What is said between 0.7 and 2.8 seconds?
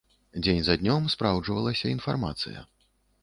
днём спраўджвалася інфармацыя.